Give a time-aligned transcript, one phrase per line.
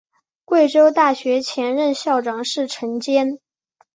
[0.45, 3.37] 贵州大学前任校长是陈坚。